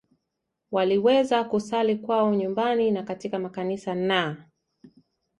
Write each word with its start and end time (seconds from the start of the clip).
waliweza 0.71 1.43
kusali 1.43 1.95
kwao 1.97 2.35
nyumbani 2.35 2.91
na 2.91 3.03
katika 3.03 3.39
makanisa 3.39 3.95
na 3.95 4.45